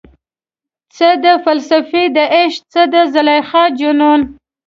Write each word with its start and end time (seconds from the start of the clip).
څه 0.95 1.09
ده 1.23 1.33
فلسفه 1.45 2.01
دعشق، 2.15 2.61
څه 2.73 2.81
د 2.93 2.95
زلیخا 3.13 3.63
جنون؟ 3.79 4.21